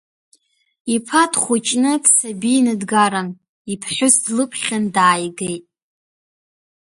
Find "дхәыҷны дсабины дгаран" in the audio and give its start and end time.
1.31-3.29